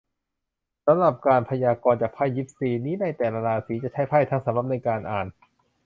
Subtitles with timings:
[0.85, 5.27] สำหรับการพยากรณ์จากไพ่ยิปซีนี้ ในแต่ละราศีจะใช้ไพ่ทั้งสำรับในการอ่าน